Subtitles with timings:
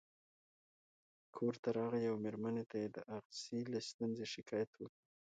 [1.35, 4.97] کور ته راغی او مېرمنې ته یې د اغزي له ستونزې شکایت وکړ.